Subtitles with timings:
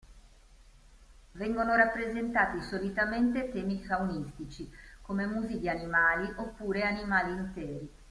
[1.33, 4.67] Vengono rappresentati solitamente temi faunistici,
[5.03, 7.91] come musi di animali oppure animali interi.